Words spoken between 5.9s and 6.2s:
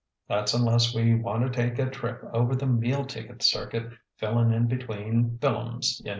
yunno.